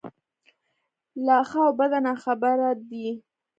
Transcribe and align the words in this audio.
له 1.25 1.37
ښه 1.49 1.59
او 1.65 1.71
بده 1.79 1.99
ناخبره 2.07 2.69
دی. 2.89 3.07